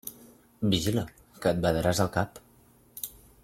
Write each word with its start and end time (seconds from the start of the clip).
Vigila, 0.71 1.03
que 1.43 1.53
et 1.57 1.61
badaràs 1.67 2.03
el 2.07 2.13
cap! 2.19 2.43